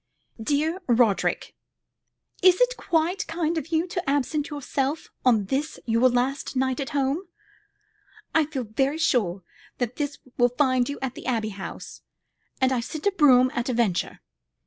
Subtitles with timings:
[0.41, 1.53] "Dear Roderick,
[2.41, 6.89] Is it quite kind of you to absent yourself on this your last night at
[6.89, 7.27] home?
[8.33, 9.43] I feel very sure
[9.77, 12.01] that this will find you at the Abbey House,
[12.59, 14.21] and I send the brougham at a venture.